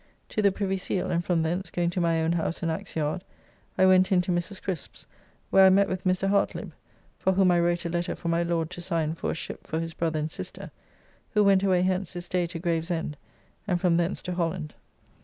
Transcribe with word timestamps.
To 0.29 0.41
the 0.41 0.51
Privy 0.51 0.77
Seal, 0.77 1.11
and 1.11 1.23
from 1.23 1.43
thence 1.43 1.69
going 1.69 1.91
to 1.91 2.01
my 2.01 2.23
own 2.23 2.31
house 2.31 2.63
in 2.63 2.71
Axeyard, 2.71 3.23
I 3.77 3.85
went 3.85 4.11
in 4.11 4.19
to 4.21 4.31
Mrs. 4.31 4.59
Crisp's, 4.59 5.05
where 5.51 5.63
I 5.63 5.69
met 5.69 5.87
with 5.87 6.05
Mr. 6.05 6.27
Hartlibb; 6.27 6.71
for 7.19 7.33
whom 7.33 7.51
I 7.51 7.59
wrote 7.59 7.85
a 7.85 7.89
letter 7.89 8.15
for 8.15 8.27
my 8.27 8.41
Lord 8.41 8.71
to 8.71 8.81
sign 8.81 9.13
for 9.13 9.29
a 9.29 9.35
ship 9.35 9.67
for 9.67 9.79
his 9.79 9.93
brother 9.93 10.17
and 10.17 10.31
sister, 10.31 10.71
who 11.35 11.43
went 11.43 11.61
away 11.61 11.83
hence 11.83 12.13
this 12.13 12.27
day 12.27 12.47
to 12.47 12.57
Gravesend, 12.57 13.15
and 13.67 13.79
from 13.79 13.97
thence 13.97 14.23
to 14.23 14.33
Holland. 14.33 14.73